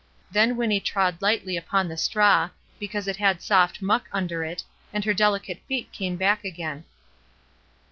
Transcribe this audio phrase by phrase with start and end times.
[0.31, 5.05] Then Winnie trod lightly upon the straw, because it had soft muck under it, and
[5.05, 6.85] her delicate feet came back again.